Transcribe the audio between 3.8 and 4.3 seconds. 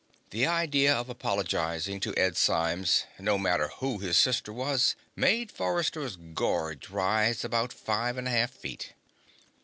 his